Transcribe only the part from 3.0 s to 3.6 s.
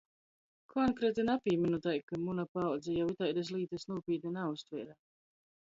itaidys